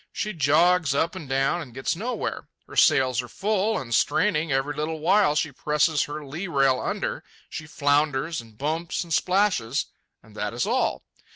[0.11, 2.47] She jogs up and down and gets nowhere.
[2.67, 7.23] Her sails are full and straining, every little while she presses her lee rail under,
[7.51, 9.85] she flounders, and bumps, and splashes,
[10.23, 11.03] and that is all.